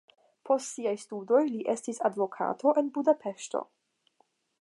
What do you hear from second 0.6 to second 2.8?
siaj studoj li estis advokato